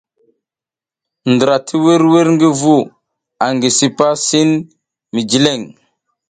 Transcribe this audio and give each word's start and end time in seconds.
Ndram 1.33 1.61
ti 1.65 1.75
wirwir 1.83 2.27
ngi 2.35 2.49
vu 2.59 2.77
angi 3.45 3.69
sipa 3.77 4.07
sin 4.27 4.49
mi 5.13 5.21
jileŋ. 5.29 5.61